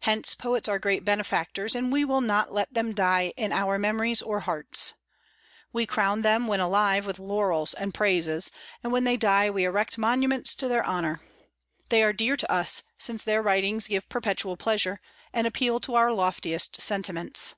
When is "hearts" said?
4.40-4.94